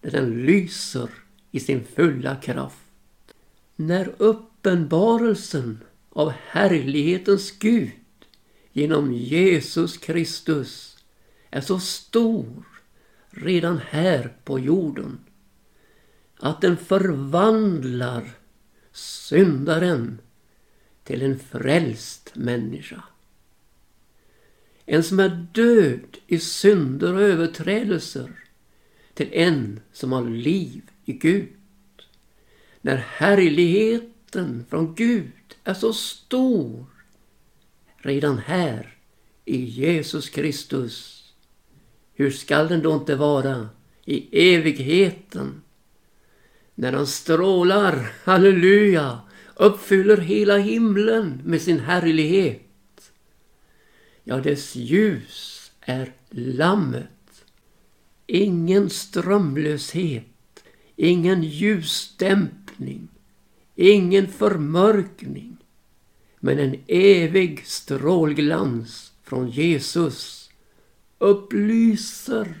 när 0.00 0.10
den 0.10 0.46
lyser 0.46 1.08
i 1.50 1.60
sin 1.60 1.84
fulla 1.94 2.36
kraft. 2.36 2.76
När 3.76 4.12
uppenbarelsen 4.18 5.80
av 6.10 6.32
härlighetens 6.48 7.50
Gud 7.58 7.90
genom 8.72 9.12
Jesus 9.12 9.96
Kristus 9.96 10.91
är 11.52 11.60
så 11.60 11.78
stor 11.78 12.64
redan 13.30 13.78
här 13.78 14.36
på 14.44 14.58
jorden 14.58 15.18
att 16.36 16.60
den 16.60 16.76
förvandlar 16.76 18.30
syndaren 18.92 20.20
till 21.04 21.22
en 21.22 21.38
frälst 21.38 22.30
människa. 22.34 23.02
En 24.86 25.02
som 25.02 25.20
är 25.20 25.46
död 25.52 26.18
i 26.26 26.38
synder 26.38 27.14
och 27.14 27.22
överträdelser 27.22 28.32
till 29.14 29.28
en 29.32 29.80
som 29.92 30.12
har 30.12 30.24
liv 30.24 30.82
i 31.04 31.12
Gud. 31.12 31.56
När 32.80 32.96
härligheten 32.96 34.64
från 34.70 34.94
Gud 34.94 35.32
är 35.64 35.74
så 35.74 35.92
stor 35.92 36.86
redan 37.96 38.38
här 38.38 38.96
i 39.44 39.64
Jesus 39.64 40.28
Kristus. 40.28 41.21
Hur 42.22 42.30
skall 42.30 42.68
den 42.68 42.82
då 42.82 42.94
inte 42.94 43.16
vara 43.16 43.68
i 44.04 44.54
evigheten? 44.54 45.62
När 46.74 46.92
han 46.92 47.06
strålar, 47.06 48.12
halleluja, 48.24 49.20
uppfyller 49.56 50.16
hela 50.16 50.58
himlen 50.58 51.40
med 51.44 51.62
sin 51.62 51.80
härlighet. 51.80 53.12
Ja, 54.24 54.36
dess 54.36 54.76
ljus 54.76 55.70
är 55.80 56.12
lammet. 56.30 57.44
Ingen 58.26 58.90
strömlöshet, 58.90 60.64
ingen 60.96 61.42
ljusdämpning, 61.42 63.08
ingen 63.74 64.28
förmörkning 64.28 65.56
men 66.40 66.58
en 66.58 66.76
evig 66.86 67.66
strålglans 67.66 69.12
från 69.22 69.50
Jesus 69.50 70.41
upplyser 71.22 72.54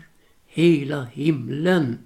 hela 0.46 1.04
himlen. 1.04 1.98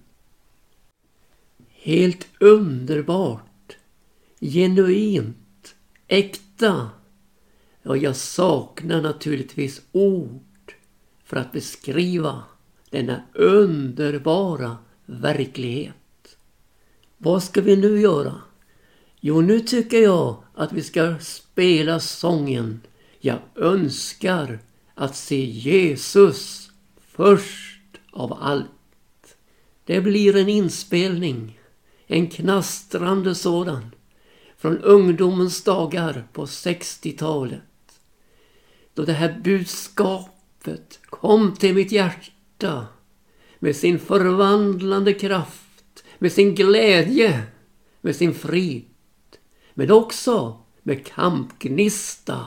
Helt 1.68 2.26
underbart, 2.40 3.76
genuint, 4.40 5.74
äkta. 6.08 6.90
Och 7.84 7.98
jag 7.98 8.16
saknar 8.16 9.02
naturligtvis 9.02 9.82
ord 9.92 10.74
för 11.24 11.36
att 11.36 11.52
beskriva 11.52 12.42
denna 12.90 13.22
underbara 13.34 14.76
verklighet. 15.06 16.36
Vad 17.18 17.42
ska 17.42 17.60
vi 17.60 17.76
nu 17.76 18.00
göra? 18.00 18.34
Jo, 19.20 19.40
nu 19.40 19.60
tycker 19.60 19.98
jag 19.98 20.36
att 20.54 20.72
vi 20.72 20.82
ska 20.82 21.18
spela 21.18 22.00
sången 22.00 22.80
Jag 23.20 23.38
önskar 23.54 24.58
att 24.98 25.16
se 25.16 25.44
Jesus 25.44 26.70
först 26.98 27.98
av 28.12 28.32
allt. 28.32 29.36
Det 29.84 30.00
blir 30.00 30.36
en 30.36 30.48
inspelning, 30.48 31.60
en 32.06 32.26
knastrande 32.30 33.34
sådan, 33.34 33.94
från 34.56 34.78
ungdomens 34.78 35.64
dagar 35.64 36.28
på 36.32 36.44
60-talet. 36.44 37.60
Då 38.94 39.04
det 39.04 39.12
här 39.12 39.40
budskapet 39.44 41.00
kom 41.04 41.56
till 41.56 41.74
mitt 41.74 41.92
hjärta 41.92 42.86
med 43.58 43.76
sin 43.76 43.98
förvandlande 43.98 45.12
kraft, 45.12 46.04
med 46.18 46.32
sin 46.32 46.54
glädje, 46.54 47.42
med 48.00 48.16
sin 48.16 48.34
frid, 48.34 48.84
men 49.74 49.90
också 49.90 50.60
med 50.82 51.06
kampgnista 51.06 52.46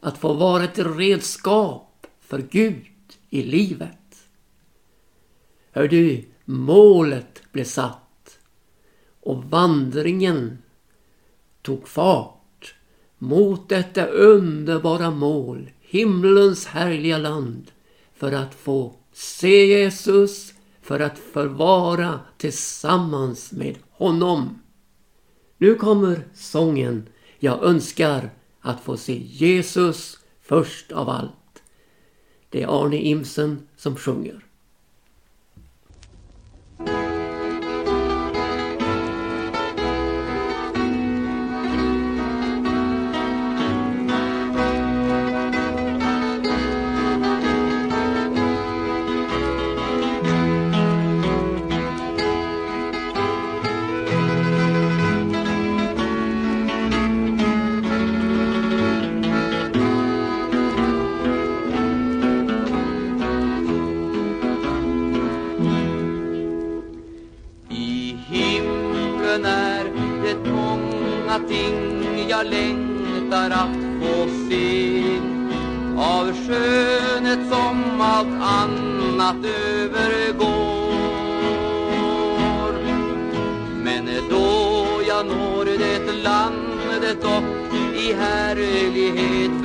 att 0.00 0.18
få 0.18 0.32
vara 0.32 0.64
ett 0.64 0.78
redskap 0.78 2.06
för 2.20 2.38
Gud 2.38 2.86
i 3.30 3.42
livet. 3.42 4.28
Hör 5.70 5.88
du, 5.88 6.24
målet 6.44 7.42
blev 7.52 7.64
satt 7.64 8.38
och 9.20 9.44
vandringen 9.44 10.58
tog 11.62 11.88
fart 11.88 12.74
mot 13.18 13.68
detta 13.68 14.06
underbara 14.06 15.10
mål, 15.10 15.70
himlens 15.80 16.66
härliga 16.66 17.18
land, 17.18 17.70
för 18.14 18.32
att 18.32 18.54
få 18.54 18.94
se 19.12 19.66
Jesus, 19.66 20.52
för 20.82 21.00
att 21.00 21.18
förvara 21.18 22.20
tillsammans 22.36 23.52
med 23.52 23.76
honom. 23.90 24.62
Nu 25.58 25.74
kommer 25.74 26.28
sången 26.34 27.08
Jag 27.38 27.62
önskar 27.62 28.30
att 28.66 28.80
få 28.80 28.96
se 28.96 29.18
Jesus 29.18 30.18
först 30.42 30.92
av 30.92 31.08
allt. 31.08 31.62
Det 32.48 32.62
är 32.62 32.84
Arne 32.84 32.96
Imsen 32.96 33.68
som 33.76 33.96
sjunger. 33.96 34.45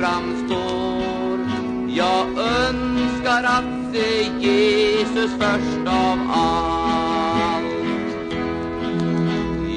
Framstår. 0.02 1.38
Jag 1.88 2.26
önskar 2.38 3.44
att 3.44 3.94
se 3.94 4.30
Jesus 4.40 5.30
först 5.38 5.86
av 5.86 6.18
allt. 6.34 7.64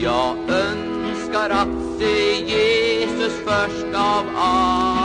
Jag 0.03 0.37
önskar 0.49 1.49
att 1.49 1.99
se 1.99 2.41
Jesus 2.41 3.33
först 3.45 3.95
av 3.95 4.25
allt. 4.37 4.95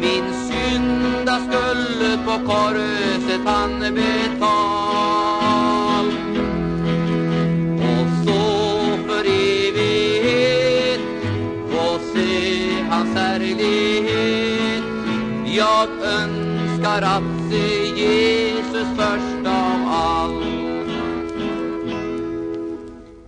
Min 0.00 0.24
synda 0.48 1.40
skulle 1.40 2.18
på 2.24 2.32
korset 2.46 3.40
han 3.44 3.80
betalt 3.80 4.35
Jag 15.66 15.88
önskar 15.88 17.02
att 17.02 17.50
se 17.50 17.86
Jesus 17.86 18.88
först 18.96 19.46
av 19.46 19.88
allt. 19.88 20.90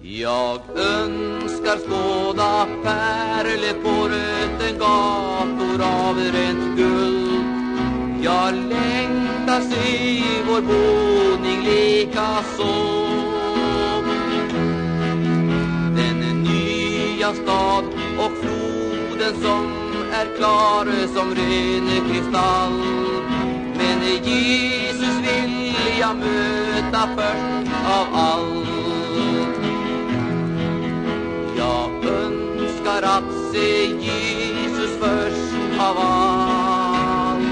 Jag 0.01 0.61
önskar 0.77 1.79
skåda 1.79 2.67
pärlor 2.85 3.83
på 3.83 4.09
röten 4.09 4.79
gator 4.79 5.83
av 5.83 6.17
rent 6.17 6.77
guld 6.77 7.45
Jag 8.23 8.55
längtar 8.55 9.61
se 9.61 10.23
vår 10.49 10.61
boning 10.61 11.63
lika 11.63 12.45
så. 12.57 13.09
Den 15.97 16.43
nya 16.43 17.35
stad 17.35 17.85
och 18.19 18.33
floden 18.43 19.43
som 19.43 19.78
är 20.21 20.37
klar 20.37 20.87
som 21.15 21.35
ren 21.35 21.89
kristall. 22.11 22.73
Men 23.77 24.01
Jesus 24.25 25.17
vill 25.23 25.75
jag 26.01 26.17
möta 26.17 27.09
först 27.17 27.73
av 27.85 28.07
allt. 28.13 28.69
Jag 31.57 31.91
önskar 32.05 33.03
att 33.03 33.53
se 33.53 33.87
Jesus 33.87 34.91
först 35.01 35.81
av 35.81 35.97
allt. 35.99 37.43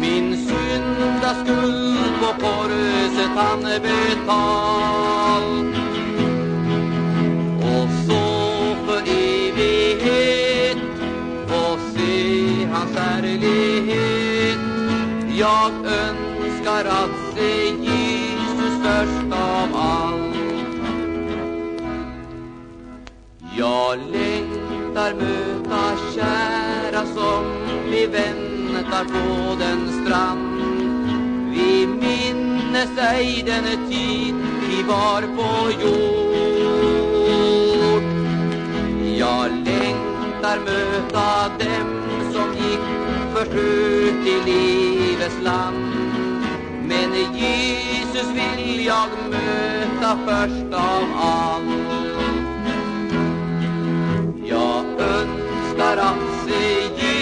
Min 0.00 0.48
syndaskuld 0.48 2.14
på 2.20 2.26
korset 2.46 3.30
han 3.36 3.62
betalt 3.62 4.14
Jag 15.54 15.72
önskar 15.72 16.84
att 16.84 17.34
se 17.34 17.68
Jesus 17.68 18.74
först 18.82 19.32
av 19.32 19.68
allt. 19.74 20.36
Jag 23.56 23.98
längtar 23.98 25.14
möta 25.14 25.96
kära 26.14 27.06
som 27.06 27.44
vi 27.90 28.06
väntar 28.06 29.04
på 29.04 29.54
den 29.58 29.88
strand. 29.88 30.60
Vi 31.50 31.86
minnes 31.86 32.98
ej 32.98 33.42
den 33.46 33.90
tid 33.90 34.34
vi 34.68 34.82
var 34.82 35.22
på 35.22 35.70
jord. 35.82 36.42
Jag 39.18 39.50
längtar 39.50 40.58
möta 40.58 41.48
dem 41.58 42.03
först 43.44 43.54
ut 43.54 44.26
i 44.26 44.50
livets 44.50 45.42
land. 45.42 45.94
Men 46.88 47.12
Jesus 47.34 48.28
vill 48.34 48.86
jag 48.86 49.08
möta 49.30 50.18
först 50.26 50.74
av 50.74 51.04
allt. 51.16 51.64
Jag 54.44 54.84
önskar 54.98 55.96
att 55.96 56.48
se 56.48 57.04
Jesus 57.06 57.13